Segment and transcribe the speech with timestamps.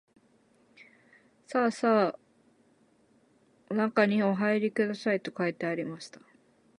[1.45, 2.19] さあさあ
[3.69, 6.19] おなかにおはいりください、と書いてありました